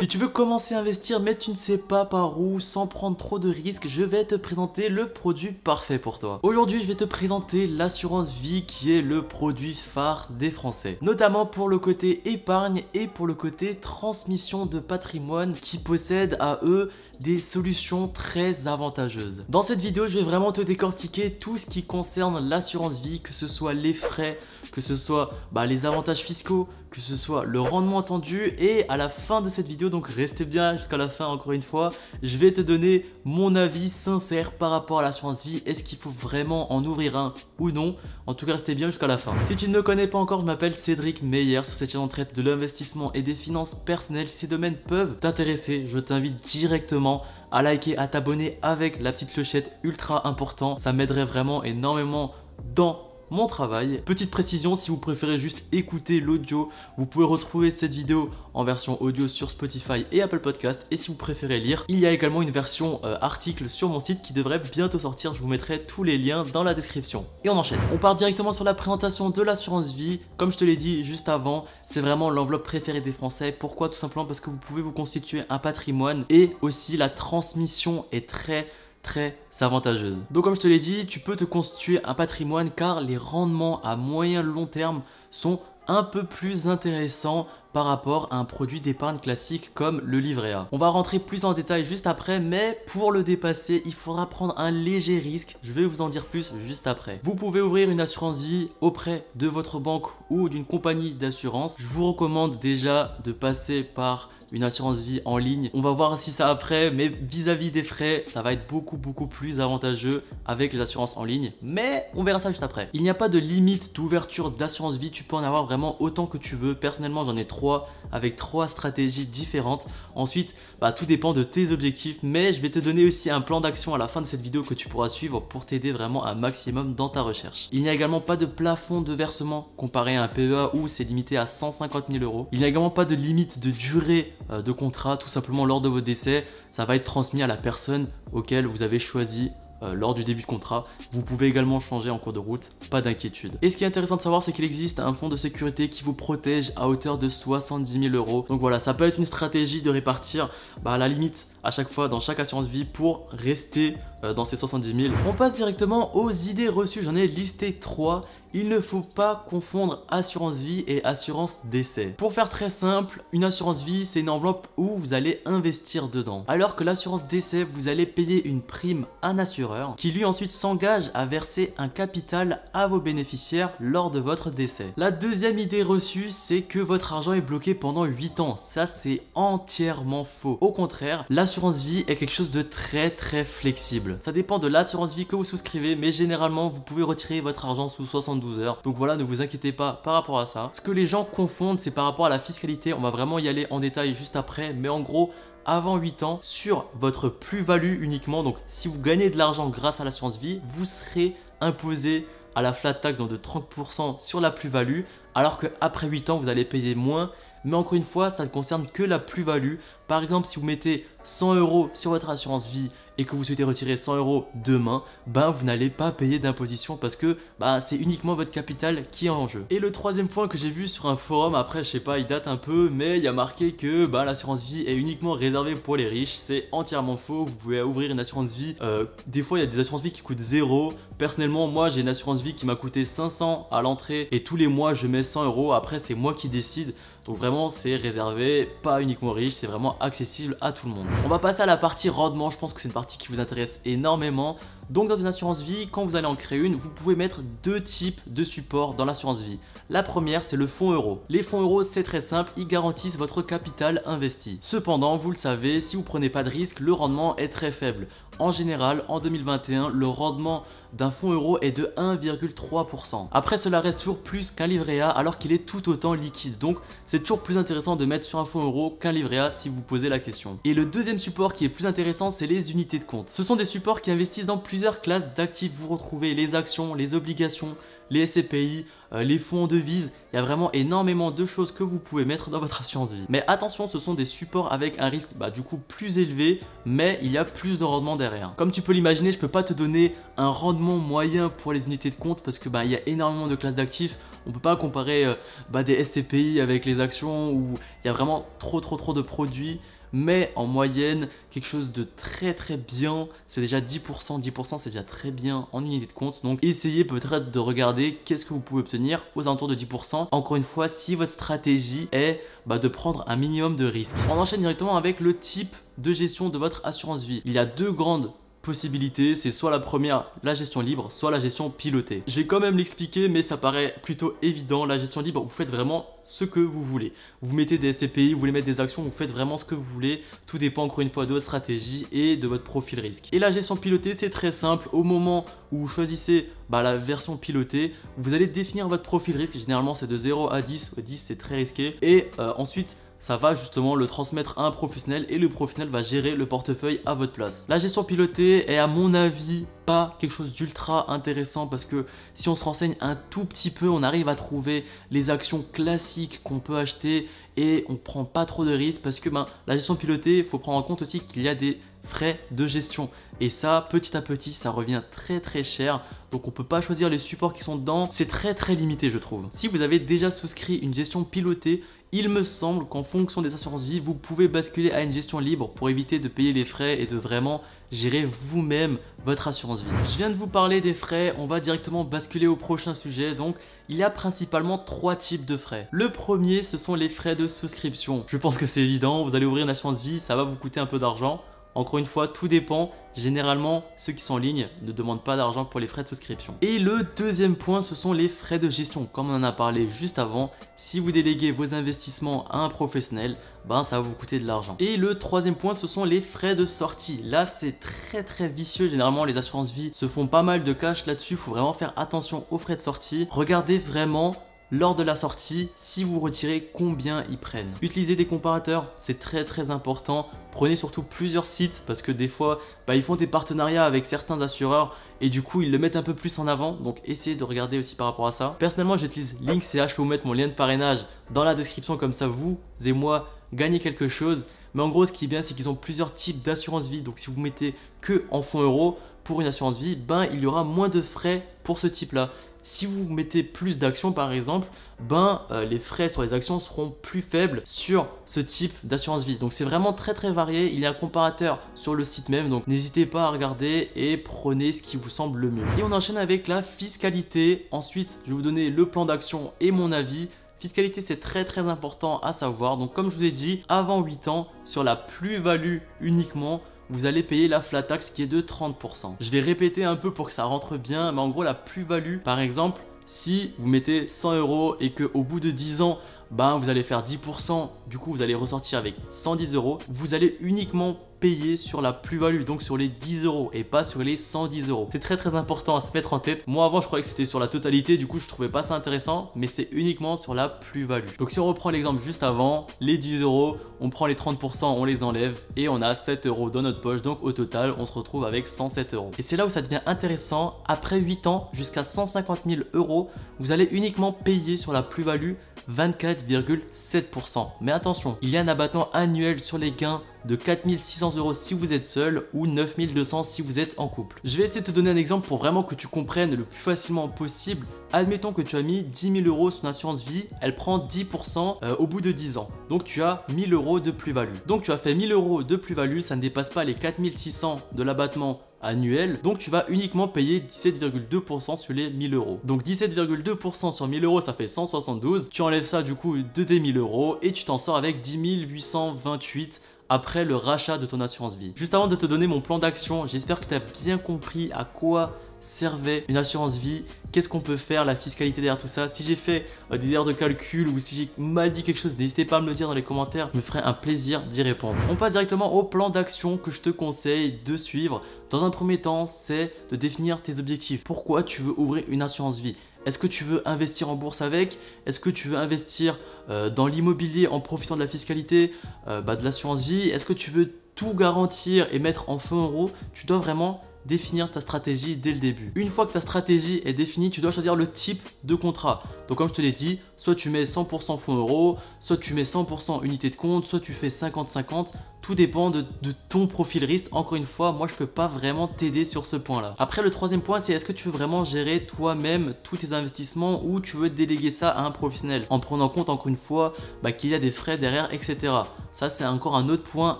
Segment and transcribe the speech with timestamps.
[0.00, 3.18] Si tu veux commencer à investir mais tu ne sais pas par où sans prendre
[3.18, 6.40] trop de risques, je vais te présenter le produit parfait pour toi.
[6.42, 10.96] Aujourd'hui, je vais te présenter l'assurance vie qui est le produit phare des Français.
[11.02, 16.60] Notamment pour le côté épargne et pour le côté transmission de patrimoine qui possède à
[16.62, 16.88] eux
[17.20, 19.44] des solutions très avantageuses.
[19.48, 23.34] Dans cette vidéo, je vais vraiment te décortiquer tout ce qui concerne l'assurance vie, que
[23.34, 24.38] ce soit les frais,
[24.72, 28.96] que ce soit bah, les avantages fiscaux, que ce soit le rendement attendu et à
[28.96, 31.90] la fin de cette vidéo, donc restez bien jusqu'à la fin encore une fois,
[32.22, 35.62] je vais te donner mon avis sincère par rapport à l'assurance vie.
[35.66, 37.96] Est-ce qu'il faut vraiment en ouvrir un ou non?
[38.26, 39.34] En tout cas, restez bien jusqu'à la fin.
[39.46, 41.62] Si tu ne me connais pas encore, je m'appelle Cédric Meyer.
[41.64, 44.28] Sur cette chaîne, on traite de l'investissement et des finances personnelles.
[44.28, 47.09] Ces domaines peuvent t'intéresser, je t'invite directement
[47.50, 50.78] à liker, à t'abonner avec la petite clochette ultra important.
[50.78, 52.32] Ça m'aiderait vraiment énormément
[52.74, 54.02] dans mon travail.
[54.04, 59.00] Petite précision, si vous préférez juste écouter l'audio, vous pouvez retrouver cette vidéo en version
[59.00, 60.84] audio sur Spotify et Apple Podcast.
[60.90, 64.00] Et si vous préférez lire, il y a également une version euh, article sur mon
[64.00, 65.34] site qui devrait bientôt sortir.
[65.34, 67.26] Je vous mettrai tous les liens dans la description.
[67.44, 67.80] Et on enchaîne.
[67.92, 70.20] On part directement sur la présentation de l'assurance vie.
[70.36, 73.52] Comme je te l'ai dit juste avant, c'est vraiment l'enveloppe préférée des Français.
[73.52, 73.88] Pourquoi?
[73.88, 78.28] Tout simplement parce que vous pouvez vous constituer un patrimoine et aussi la transmission est
[78.28, 78.68] très
[79.02, 80.22] très avantageuse.
[80.30, 83.82] Donc comme je te l'ai dit, tu peux te constituer un patrimoine car les rendements
[83.82, 89.18] à moyen long terme sont un peu plus intéressants par rapport à un produit d'épargne
[89.18, 90.68] classique comme le livret A.
[90.72, 94.54] On va rentrer plus en détail juste après, mais pour le dépasser, il faudra prendre
[94.58, 95.56] un léger risque.
[95.62, 97.20] Je vais vous en dire plus juste après.
[97.22, 101.74] Vous pouvez ouvrir une assurance vie auprès de votre banque ou d'une compagnie d'assurance.
[101.78, 105.70] Je vous recommande déjà de passer par une assurance vie en ligne.
[105.74, 109.26] On va voir si ça après, mais vis-à-vis des frais, ça va être beaucoup beaucoup
[109.26, 111.52] plus avantageux avec les assurances en ligne.
[111.62, 112.88] Mais on verra ça juste après.
[112.92, 116.26] Il n'y a pas de limite d'ouverture d'assurance vie, tu peux en avoir vraiment autant
[116.26, 116.74] que tu veux.
[116.74, 119.86] Personnellement, j'en ai trois avec trois stratégies différentes.
[120.14, 123.60] Ensuite, bah, tout dépend de tes objectifs, mais je vais te donner aussi un plan
[123.60, 126.34] d'action à la fin de cette vidéo que tu pourras suivre pour t'aider vraiment un
[126.34, 127.68] maximum dans ta recherche.
[127.70, 131.04] Il n'y a également pas de plafond de versement comparé à un PEA où c'est
[131.04, 132.48] limité à 150 000 euros.
[132.52, 135.88] Il n'y a également pas de limite de durée de contrat, tout simplement lors de
[135.88, 139.50] vos décès, ça va être transmis à la personne auquel vous avez choisi
[139.82, 140.84] euh, lors du début de contrat.
[141.10, 143.54] Vous pouvez également changer en cours de route, pas d'inquiétude.
[143.62, 146.04] Et ce qui est intéressant de savoir, c'est qu'il existe un fonds de sécurité qui
[146.04, 148.44] vous protège à hauteur de 70 000 euros.
[148.50, 150.50] Donc voilà, ça peut être une stratégie de répartir
[150.82, 154.44] bah, à la limite à chaque fois dans chaque assurance vie pour rester euh, dans
[154.44, 155.14] ces 70 000.
[155.26, 160.04] On passe directement aux idées reçues, j'en ai listé 3 il ne faut pas confondre
[160.08, 162.14] assurance vie et assurance décès.
[162.16, 166.44] Pour faire très simple, une assurance vie, c'est une enveloppe où vous allez investir dedans.
[166.48, 170.50] Alors que l'assurance décès, vous allez payer une prime à un assureur qui lui ensuite
[170.50, 174.92] s'engage à verser un capital à vos bénéficiaires lors de votre décès.
[174.96, 178.56] La deuxième idée reçue, c'est que votre argent est bloqué pendant 8 ans.
[178.56, 180.58] Ça, c'est entièrement faux.
[180.60, 184.18] Au contraire, l'assurance vie est quelque chose de très très flexible.
[184.22, 187.88] Ça dépend de l'assurance vie que vous souscrivez, mais généralement, vous pouvez retirer votre argent
[187.88, 188.80] sous 60 heures.
[188.82, 190.70] Donc voilà, ne vous inquiétez pas par rapport à ça.
[190.72, 192.94] Ce que les gens confondent, c'est par rapport à la fiscalité.
[192.94, 194.72] On va vraiment y aller en détail juste après.
[194.72, 195.30] Mais en gros,
[195.66, 200.04] avant 8 ans, sur votre plus-value uniquement, donc si vous gagnez de l'argent grâce à
[200.04, 205.02] l'assurance vie, vous serez imposé à la flat tax donc de 30% sur la plus-value,
[205.34, 207.30] alors qu'après 8 ans, vous allez payer moins.
[207.64, 209.76] Mais encore une fois, ça ne concerne que la plus-value.
[210.10, 213.62] Par exemple, si vous mettez 100 euros sur votre assurance vie et que vous souhaitez
[213.62, 218.34] retirer 100 euros demain, ben vous n'allez pas payer d'imposition parce que ben, c'est uniquement
[218.34, 219.66] votre capital qui est en jeu.
[219.70, 222.26] Et le troisième point que j'ai vu sur un forum, après je sais pas, il
[222.26, 225.74] date un peu, mais il y a marqué que ben, l'assurance vie est uniquement réservée
[225.74, 226.34] pour les riches.
[226.34, 227.44] C'est entièrement faux.
[227.44, 228.74] Vous pouvez ouvrir une assurance vie.
[228.80, 230.92] Euh, des fois, il y a des assurances vie qui coûtent zéro.
[231.18, 234.66] Personnellement, moi j'ai une assurance vie qui m'a coûté 500 à l'entrée et tous les
[234.66, 235.72] mois je mets 100 euros.
[235.72, 236.94] Après, c'est moi qui décide.
[237.26, 241.06] Donc vraiment, c'est réservé pas uniquement aux riches, c'est vraiment accessible à tout le monde.
[241.24, 242.50] On va passer à la partie rendement.
[242.50, 244.56] Je pense que c'est une partie qui vous intéresse énormément.
[244.90, 247.80] Donc dans une assurance vie, quand vous allez en créer une, vous pouvez mettre deux
[247.80, 249.60] types de supports dans l'assurance vie.
[249.88, 251.20] La première, c'est le fonds euro.
[251.28, 254.58] Les fonds euros, c'est très simple, ils garantissent votre capital investi.
[254.62, 258.08] Cependant, vous le savez, si vous prenez pas de risque, le rendement est très faible.
[258.40, 263.28] En général, en 2021, le rendement d'un fonds euro est de 1,3%.
[263.30, 266.58] Après, cela reste toujours plus qu'un livret A alors qu'il est tout autant liquide.
[266.58, 269.68] Donc, c'est toujours plus intéressant de mettre sur un fonds euro qu'un livret A si
[269.68, 270.58] vous posez la question.
[270.64, 273.28] Et le deuxième support qui est plus intéressant, c'est les unités de compte.
[273.30, 275.72] Ce sont des supports qui investissent dans plusieurs classes d'actifs.
[275.78, 277.76] Vous retrouvez les actions, les obligations,
[278.10, 280.10] les SCPI, euh, les fonds en devise.
[280.32, 283.24] Il y a vraiment énormément de choses que vous pouvez mettre dans votre assurance vie.
[283.28, 287.18] Mais attention, ce sont des supports avec un risque bah, du coup plus élevé, mais
[287.22, 288.54] il y a plus de rendement derrière.
[288.56, 292.10] Comme tu peux l'imaginer, je peux pas te donner un rendement moyen pour les unités
[292.10, 294.16] de compte parce que bah, il y a énormément de classes d'actifs.
[294.46, 295.34] On peut pas comparer euh,
[295.70, 299.22] bah, des SCPI avec les actions où il y a vraiment trop trop trop de
[299.22, 299.80] produits
[300.12, 305.02] mais en moyenne, quelque chose de très très bien, c'est déjà 10%, 10% c'est déjà
[305.02, 308.80] très bien en unité de compte, donc essayez peut-être de regarder qu'est-ce que vous pouvez
[308.80, 313.24] obtenir aux alentours de 10%, encore une fois, si votre stratégie est bah, de prendre
[313.26, 314.14] un minimum de risque.
[314.28, 317.42] On enchaîne directement avec le type de gestion de votre assurance vie.
[317.44, 321.40] Il y a deux grandes possibilités, c'est soit la première, la gestion libre, soit la
[321.40, 322.22] gestion pilotée.
[322.26, 324.84] Je vais quand même l'expliquer, mais ça paraît plutôt évident.
[324.84, 327.12] La gestion libre, vous faites vraiment ce que vous voulez.
[327.42, 329.82] Vous mettez des SCPI, vous voulez mettre des actions, vous faites vraiment ce que vous
[329.82, 330.22] voulez.
[330.46, 333.28] Tout dépend encore une fois de votre stratégie et de votre profil risque.
[333.32, 334.88] Et la gestion pilotée, c'est très simple.
[334.92, 339.58] Au moment où vous choisissez bah, la version pilotée, vous allez définir votre profil risque.
[339.58, 340.92] Généralement, c'est de 0 à 10.
[340.98, 341.96] 10, c'est très risqué.
[342.02, 346.02] Et euh, ensuite, ça va justement le transmettre à un professionnel et le professionnel va
[346.02, 347.66] gérer le portefeuille à votre place.
[347.68, 352.48] La gestion pilotée est à mon avis pas quelque chose d'ultra intéressant parce que si
[352.48, 356.60] on se renseigne un tout petit peu, on arrive à trouver les actions classiques qu'on
[356.60, 357.28] peut acheter
[357.58, 360.58] et on prend pas trop de risques parce que ben, la gestion pilotée, il faut
[360.58, 363.10] prendre en compte aussi qu'il y a des frais de gestion.
[363.40, 366.02] Et ça, petit à petit, ça revient très très cher.
[366.30, 368.08] Donc on peut pas choisir les supports qui sont dedans.
[368.10, 369.48] C'est très très limité, je trouve.
[369.52, 373.84] Si vous avez déjà souscrit une gestion pilotée, il me semble qu'en fonction des assurances
[373.84, 377.06] vie, vous pouvez basculer à une gestion libre pour éviter de payer les frais et
[377.06, 377.62] de vraiment
[377.92, 379.90] gérer vous-même votre assurance vie.
[380.04, 383.34] Je viens de vous parler des frais, on va directement basculer au prochain sujet.
[383.36, 383.56] Donc,
[383.88, 385.88] il y a principalement trois types de frais.
[385.92, 388.24] Le premier, ce sont les frais de souscription.
[388.26, 390.80] Je pense que c'est évident, vous allez ouvrir une assurance vie, ça va vous coûter
[390.80, 391.42] un peu d'argent.
[391.74, 392.90] Encore une fois, tout dépend.
[393.16, 396.54] Généralement, ceux qui sont en ligne ne demandent pas d'argent pour les frais de souscription.
[396.62, 399.06] Et le deuxième point, ce sont les frais de gestion.
[399.06, 403.36] Comme on en a parlé juste avant, si vous déléguez vos investissements à un professionnel,
[403.66, 404.76] ben ça va vous coûter de l'argent.
[404.78, 407.20] Et le troisième point, ce sont les frais de sortie.
[407.24, 408.88] Là, c'est très très vicieux.
[408.88, 411.34] Généralement, les assurances vie se font pas mal de cash là-dessus.
[411.34, 413.26] Il faut vraiment faire attention aux frais de sortie.
[413.30, 414.34] Regardez vraiment
[414.70, 417.72] lors de la sortie si vous retirez combien ils prennent.
[417.82, 420.28] Utilisez des comparateurs, c'est très très important.
[420.52, 424.40] Prenez surtout plusieurs sites parce que des fois, bah, ils font des partenariats avec certains
[424.40, 426.72] assureurs et du coup, ils le mettent un peu plus en avant.
[426.72, 428.56] Donc, essayez de regarder aussi par rapport à ça.
[428.58, 429.90] Personnellement, j'utilise LinkCH.
[429.90, 432.92] Je peux vous mettre mon lien de parrainage dans la description comme ça, vous et
[432.92, 434.44] moi gagnez quelque chose.
[434.74, 437.02] Mais en gros, ce qui est bien, c'est qu'ils ont plusieurs types d'assurance vie.
[437.02, 440.46] Donc, si vous mettez que en fonds euros pour une assurance vie, ben il y
[440.46, 442.30] aura moins de frais pour ce type-là
[442.62, 444.68] si vous mettez plus d'actions par exemple,
[445.00, 449.36] ben euh, les frais sur les actions seront plus faibles sur ce type d'assurance vie.
[449.36, 450.70] Donc c'est vraiment très très varié.
[450.72, 454.16] Il y a un comparateur sur le site même, donc n'hésitez pas à regarder et
[454.16, 455.64] prenez ce qui vous semble le mieux.
[455.78, 457.66] Et on enchaîne avec la fiscalité.
[457.70, 460.28] Ensuite, je vais vous donner le plan d'action et mon avis.
[460.58, 462.76] Fiscalité, c'est très très important à savoir.
[462.76, 466.60] Donc comme je vous ai dit, avant 8 ans, sur la plus-value uniquement,
[466.90, 469.14] vous allez payer la flat tax qui est de 30%.
[469.20, 472.18] Je vais répéter un peu pour que ça rentre bien, mais en gros la plus-value,
[472.18, 475.98] par exemple, si vous mettez 100 euros et qu'au bout de 10 ans,
[476.30, 480.36] ben, vous allez faire 10%, du coup vous allez ressortir avec 110 euros, vous allez
[480.40, 484.70] uniquement payer sur la plus-value, donc sur les 10 euros et pas sur les 110
[484.70, 484.88] euros.
[484.90, 486.46] C'est très très important à se mettre en tête.
[486.46, 488.74] Moi avant je croyais que c'était sur la totalité, du coup je trouvais pas ça
[488.74, 491.16] intéressant, mais c'est uniquement sur la plus-value.
[491.18, 494.84] Donc si on reprend l'exemple juste avant, les 10 euros, on prend les 30%, on
[494.84, 497.92] les enlève et on a 7 euros dans notre poche, donc au total on se
[497.92, 499.10] retrouve avec 107 euros.
[499.18, 503.52] Et c'est là où ça devient intéressant, après 8 ans jusqu'à 150 000 euros, vous
[503.52, 505.34] allez uniquement payer sur la plus-value
[505.70, 507.48] 24,7%.
[507.60, 511.54] Mais attention, il y a un abattement annuel sur les gains de 4600 euros si
[511.54, 514.20] vous êtes seul ou 9200 si vous êtes en couple.
[514.24, 516.60] Je vais essayer de te donner un exemple pour vraiment que tu comprennes le plus
[516.60, 517.66] facilement possible.
[517.92, 521.56] Admettons que tu as mis 10 000 euros sur une assurance vie, elle prend 10%
[521.62, 522.48] euh, au bout de 10 ans.
[522.68, 524.36] Donc tu as 1000 euros de plus-value.
[524.46, 527.82] Donc tu as fait 1000 euros de plus-value, ça ne dépasse pas les 4600 de
[527.82, 529.20] l'abattement annuel.
[529.22, 532.40] Donc tu vas uniquement payer 17,2% sur les 1000 euros.
[532.44, 535.28] Donc 17,2% sur 1000 euros, ça fait 172.
[535.30, 538.46] Tu enlèves ça du coup de tes 1000 euros et tu t'en sors avec 10
[538.46, 541.52] 828 après le rachat de ton assurance vie.
[541.56, 544.64] Juste avant de te donner mon plan d'action, j'espère que tu as bien compris à
[544.64, 548.88] quoi servait une assurance vie, qu'est-ce qu'on peut faire, la fiscalité derrière tout ça?
[548.88, 551.98] Si j'ai fait euh, des erreurs de calcul ou si j'ai mal dit quelque chose,
[551.98, 554.42] n'hésitez pas à me le dire dans les commentaires, je me ferai un plaisir d'y
[554.42, 554.76] répondre.
[554.90, 558.02] On passe directement au plan d'action que je te conseille de suivre.
[558.28, 560.84] Dans un premier temps, c'est de définir tes objectifs.
[560.84, 562.54] Pourquoi tu veux ouvrir une assurance vie?
[562.86, 564.58] Est-ce que tu veux investir en bourse avec?
[564.86, 565.98] Est-ce que tu veux investir
[566.30, 568.52] euh, dans l'immobilier en profitant de la fiscalité,
[568.88, 569.88] euh, bah, de l'assurance vie?
[569.88, 572.70] Est-ce que tu veux tout garantir et mettre en fonds euros?
[572.94, 575.52] Tu dois vraiment définir ta stratégie dès le début.
[575.54, 578.82] Une fois que ta stratégie est définie, tu dois choisir le type de contrat.
[579.08, 582.22] Donc comme je te l'ai dit, soit tu mets 100% fonds euros, soit tu mets
[582.22, 584.68] 100% unité de compte, soit tu fais 50-50.
[585.02, 585.64] Tout dépend de,
[586.08, 586.88] ton profil risque.
[586.92, 589.54] Encore une fois, moi je peux pas vraiment t'aider sur ce point-là.
[589.58, 593.42] Après le troisième point, c'est est-ce que tu veux vraiment gérer toi-même tous tes investissements
[593.44, 595.26] ou tu veux déléguer ça à un professionnel?
[595.30, 598.32] En prenant compte encore une fois bah, qu'il y a des frais derrière, etc.
[598.80, 599.98] Ça, c'est encore un autre point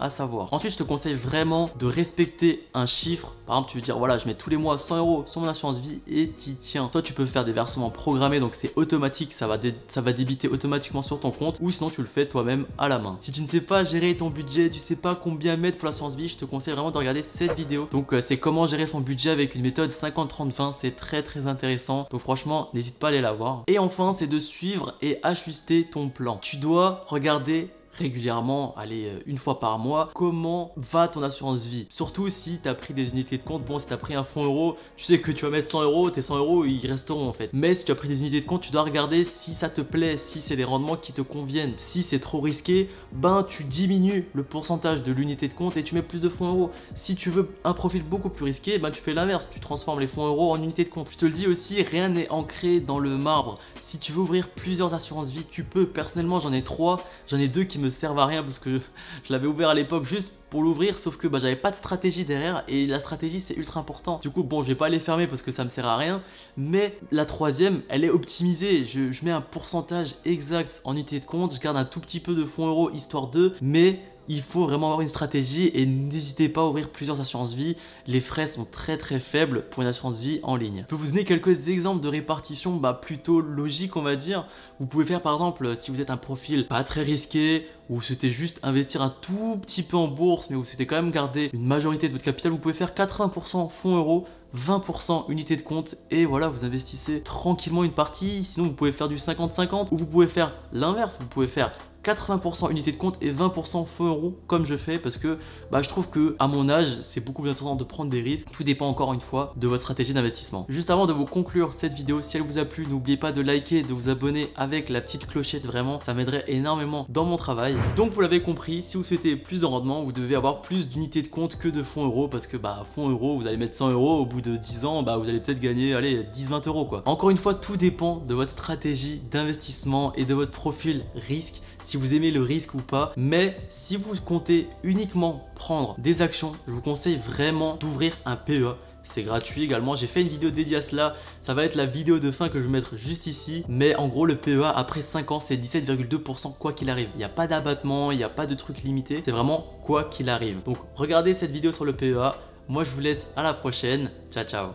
[0.00, 0.48] à savoir.
[0.54, 3.34] Ensuite, je te conseille vraiment de respecter un chiffre.
[3.46, 5.48] Par exemple, tu veux dire, voilà, je mets tous les mois 100 euros sur mon
[5.48, 6.88] assurance vie et t'y tiens.
[6.90, 11.20] Toi, tu peux faire des versements programmés, donc c'est automatique, ça va, débiter automatiquement sur
[11.20, 13.18] ton compte, ou sinon tu le fais toi-même à la main.
[13.20, 16.14] Si tu ne sais pas gérer ton budget, tu sais pas combien mettre pour l'assurance
[16.14, 17.86] vie, je te conseille vraiment de regarder cette vidéo.
[17.90, 20.72] Donc, euh, c'est comment gérer son budget avec une méthode 50-30-20.
[20.72, 22.08] C'est très très intéressant.
[22.10, 23.64] Donc, franchement, n'hésite pas à aller la voir.
[23.66, 26.38] Et enfin, c'est de suivre et ajuster ton plan.
[26.40, 31.86] Tu dois regarder régulièrement, allez, euh, une fois par mois, comment va ton assurance vie?
[31.90, 33.64] Surtout si tu as pris des unités de compte.
[33.64, 35.82] Bon, si tu as pris un fonds euro, tu sais que tu vas mettre 100
[35.82, 37.50] euros, tes 100 euros, ils resteront en fait.
[37.52, 39.80] Mais si tu as pris des unités de compte, tu dois regarder si ça te
[39.80, 41.74] plaît, si c'est des rendements qui te conviennent.
[41.76, 45.94] Si c'est trop risqué, ben tu diminues le pourcentage de l'unité de compte et tu
[45.94, 46.70] mets plus de fonds euros.
[46.94, 50.06] Si tu veux un profil beaucoup plus risqué, ben tu fais l'inverse, tu transformes les
[50.06, 51.10] fonds euros en unités de compte.
[51.12, 53.58] Je te le dis aussi, rien n'est ancré dans le marbre.
[53.82, 55.86] Si tu veux ouvrir plusieurs assurances vie, tu peux.
[55.86, 58.80] Personnellement, j'en ai trois, j'en ai deux qui me servent à rien parce que
[59.24, 62.24] je l'avais ouvert à l'époque juste pour l'ouvrir sauf que bah, j'avais pas de stratégie
[62.24, 64.18] derrière et la stratégie c'est ultra important.
[64.20, 66.22] Du coup bon je vais pas les fermer parce que ça me sert à rien
[66.56, 68.84] mais la troisième elle est optimisée.
[68.84, 71.54] Je, mets un pourcentage exact en unité de compte.
[71.54, 74.86] Je garde un tout petit peu de fonds euros histoire de mais il faut vraiment
[74.86, 77.76] avoir une stratégie et n'hésitez pas à ouvrir plusieurs assurances vie.
[78.06, 80.82] Les frais sont très très faibles pour une assurance vie en ligne.
[80.82, 84.46] Je peux vous donner quelques exemples de répartition bah, plutôt logiques on va dire.
[84.78, 88.02] Vous pouvez faire par exemple si vous êtes un profil pas très risqué ou vous
[88.02, 91.50] souhaitez juste investir un tout petit peu en bourse mais vous souhaitez quand même garder
[91.52, 95.96] une majorité de votre capital, vous pouvez faire 80% fonds euros 20% unité de compte
[96.10, 100.06] et voilà vous investissez tranquillement une partie sinon vous pouvez faire du 50-50 ou vous
[100.06, 101.72] pouvez faire l'inverse vous pouvez faire
[102.04, 105.38] 80% unité de compte et 20% fonds euros comme je fais parce que
[105.70, 108.48] bah, je trouve que à mon âge c'est beaucoup plus intéressant de prendre des risques.
[108.52, 110.66] Tout dépend encore une fois de votre stratégie d'investissement.
[110.68, 113.40] Juste avant de vous conclure cette vidéo, si elle vous a plu, n'oubliez pas de
[113.40, 117.76] liker, de vous abonner avec la petite clochette vraiment, ça m'aiderait énormément dans mon travail.
[117.96, 121.22] Donc vous l'avez compris, si vous souhaitez plus de rendement, vous devez avoir plus d'unités
[121.22, 123.90] de compte que de fonds euros parce que bah fonds euros, vous allez mettre 100
[123.90, 127.02] euros, au de 10 ans, bah vous allez peut-être gagner allez 10-20 euros quoi.
[127.06, 131.96] Encore une fois, tout dépend de votre stratégie d'investissement et de votre profil risque si
[131.96, 133.12] vous aimez le risque ou pas.
[133.16, 138.76] Mais si vous comptez uniquement prendre des actions, je vous conseille vraiment d'ouvrir un PEA.
[139.02, 139.96] C'est gratuit également.
[139.96, 141.16] J'ai fait une vidéo dédiée à cela.
[141.42, 143.64] Ça va être la vidéo de fin que je vais mettre juste ici.
[143.68, 147.08] Mais en gros, le PEA après 5 ans, c'est 17,2% quoi qu'il arrive.
[147.14, 149.20] Il n'y a pas d'abattement, il n'y a pas de truc limité.
[149.24, 150.62] C'est vraiment quoi qu'il arrive.
[150.64, 152.36] Donc regardez cette vidéo sur le PEA.
[152.70, 154.12] Moi, je vous laisse à la prochaine.
[154.30, 154.74] Ciao, ciao.